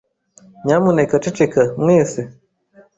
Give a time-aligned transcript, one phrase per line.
[0.65, 2.21] Nyamuneka ceceka, mwese.